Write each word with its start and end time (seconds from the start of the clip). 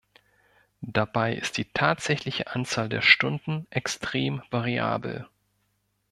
Dabei 0.81 1.35
ist 1.35 1.57
die 1.57 1.65
tatsächliche 1.65 2.47
Anzahl 2.55 2.89
der 2.89 3.01
Stunden 3.03 3.67
extrem 3.69 4.41
variabel. 4.49 5.27